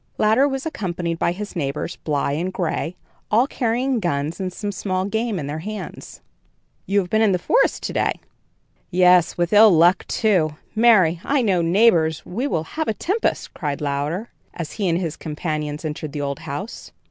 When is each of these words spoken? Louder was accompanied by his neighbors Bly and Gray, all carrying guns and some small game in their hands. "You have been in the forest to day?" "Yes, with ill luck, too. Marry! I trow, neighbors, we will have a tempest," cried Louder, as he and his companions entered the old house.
Louder 0.17 0.47
was 0.47 0.65
accompanied 0.65 1.19
by 1.19 1.31
his 1.31 1.55
neighbors 1.55 1.97
Bly 1.97 2.31
and 2.31 2.51
Gray, 2.51 2.95
all 3.29 3.45
carrying 3.45 3.99
guns 3.99 4.39
and 4.39 4.51
some 4.51 4.71
small 4.71 5.05
game 5.05 5.37
in 5.37 5.45
their 5.45 5.59
hands. 5.59 6.21
"You 6.87 6.97
have 7.01 7.09
been 7.11 7.21
in 7.21 7.33
the 7.33 7.37
forest 7.37 7.83
to 7.83 7.93
day?" 7.93 8.13
"Yes, 8.89 9.37
with 9.37 9.53
ill 9.53 9.69
luck, 9.69 10.05
too. 10.07 10.55
Marry! 10.73 11.21
I 11.23 11.43
trow, 11.43 11.61
neighbors, 11.61 12.25
we 12.25 12.47
will 12.47 12.63
have 12.63 12.87
a 12.87 12.95
tempest," 12.95 13.53
cried 13.53 13.79
Louder, 13.79 14.31
as 14.55 14.71
he 14.71 14.89
and 14.89 14.97
his 14.99 15.15
companions 15.15 15.85
entered 15.85 16.13
the 16.13 16.21
old 16.21 16.39
house. 16.39 16.91